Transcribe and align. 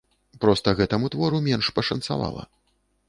Проста, 0.45 0.73
гэтаму 0.79 1.11
твору 1.15 1.41
менш 1.49 1.65
пашанцавала. 1.81 2.43